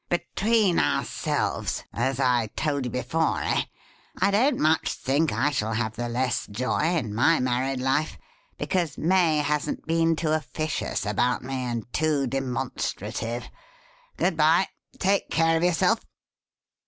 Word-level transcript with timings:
Between 0.09 0.79
ourselves 0.79 1.83
(as 1.93 2.19
I 2.19 2.47
told 2.55 2.85
you 2.85 2.89
before, 2.89 3.43
eh?) 3.43 3.65
I 4.19 4.31
don't 4.31 4.57
much 4.59 4.91
think 4.93 5.31
I 5.31 5.51
shall 5.51 5.73
have 5.73 5.95
the 5.95 6.09
less 6.09 6.47
joy 6.47 6.79
in 6.79 7.13
my 7.13 7.39
married 7.39 7.79
life, 7.79 8.17
because 8.57 8.97
May 8.97 9.37
hasn't 9.37 9.85
been 9.85 10.15
too 10.15 10.31
officious 10.31 11.05
about 11.05 11.43
me, 11.43 11.53
and 11.53 11.93
too 11.93 12.25
demonstrative. 12.25 13.47
Good 14.17 14.35
bye! 14.37 14.69
Take 14.97 15.29
care 15.29 15.55
of 15.55 15.63
yourself." 15.63 15.99